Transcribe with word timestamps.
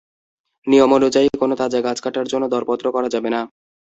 নিয়ম 0.67 0.91
অনুযায়ী 0.97 1.27
কোনো 1.41 1.53
তাজা 1.61 1.79
গাছ 1.85 1.97
কাটার 2.03 2.25
জন্য 2.31 2.43
দরপত্র 2.53 2.85
করা 2.95 3.09
যাবে 3.15 3.29
না। 3.35 3.41